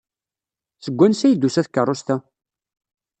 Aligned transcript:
Seg 0.85 0.95
wansi 0.97 1.23
ay 1.25 1.33
d-tusa 1.35 1.61
tkeṛṛust-a? 1.65 2.15